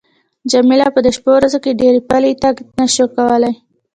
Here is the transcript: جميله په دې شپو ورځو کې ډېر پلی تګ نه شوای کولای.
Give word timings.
جميله 0.51 0.87
په 0.95 0.99
دې 1.05 1.11
شپو 1.17 1.31
ورځو 1.37 1.59
کې 1.63 1.77
ډېر 1.81 1.93
پلی 2.09 2.33
تګ 2.43 2.55
نه 2.79 2.85
شوای 2.95 3.11
کولای. 3.15 3.53